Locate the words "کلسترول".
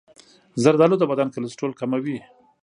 1.35-1.73